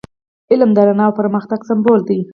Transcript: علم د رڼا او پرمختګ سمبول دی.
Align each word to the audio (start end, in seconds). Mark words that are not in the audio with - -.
علم 0.51 0.69
د 0.73 0.77
رڼا 0.87 1.05
او 1.09 1.17
پرمختګ 1.19 1.59
سمبول 1.69 1.99
دی. 2.09 2.19